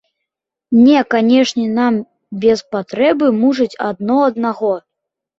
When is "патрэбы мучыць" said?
2.75-3.77